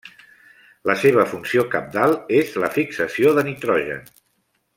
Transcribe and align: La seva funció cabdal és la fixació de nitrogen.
La 0.91 0.95
seva 1.01 1.25
funció 1.33 1.65
cabdal 1.75 2.17
és 2.41 2.57
la 2.65 2.71
fixació 2.79 3.35
de 3.41 3.45
nitrogen. 3.51 4.03